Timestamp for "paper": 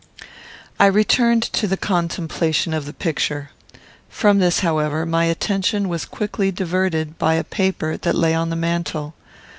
7.43-7.95